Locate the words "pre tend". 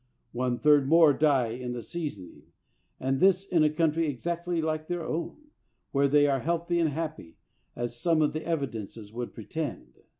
9.35-9.93